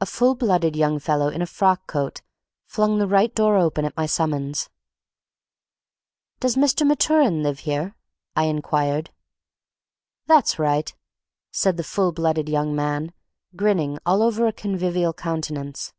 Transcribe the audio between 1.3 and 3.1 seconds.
a frock coat flung the